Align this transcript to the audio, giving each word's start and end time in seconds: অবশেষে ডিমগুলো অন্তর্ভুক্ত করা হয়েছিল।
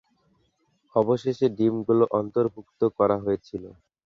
অবশেষে 0.95 1.47
ডিমগুলো 1.57 2.03
অন্তর্ভুক্ত 2.19 2.81
করা 2.97 3.17
হয়েছিল। 3.23 3.63